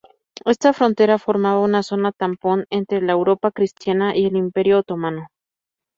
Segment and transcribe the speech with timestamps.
[0.45, 5.27] Esta frontera formaba una zona tampón entre la Europa Cristiana y el Imperio otomano.